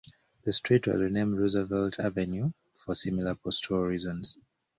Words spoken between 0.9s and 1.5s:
renamed